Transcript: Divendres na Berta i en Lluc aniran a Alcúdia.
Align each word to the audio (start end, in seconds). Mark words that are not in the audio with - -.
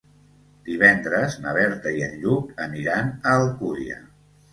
Divendres 0.69 1.35
na 1.43 1.53
Berta 1.57 1.93
i 1.97 2.01
en 2.05 2.15
Lluc 2.23 2.49
aniran 2.65 3.13
a 3.13 3.35
Alcúdia. 3.43 4.01